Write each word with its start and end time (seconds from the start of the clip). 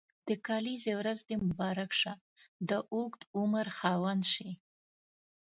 د 0.27 0.29
کلیزي 0.47 0.93
ورځ 0.99 1.19
دي 1.27 1.35
مبارک 1.47 1.91
شه 2.01 2.13
د 2.69 2.71
اوږد 2.93 3.21
عمر 3.37 3.65
خاوند 3.77 4.23
سي. 4.33 4.49